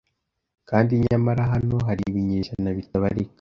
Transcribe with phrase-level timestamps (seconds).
[0.69, 3.29] Kandi nyamara hano hari ibinyejana bitabarika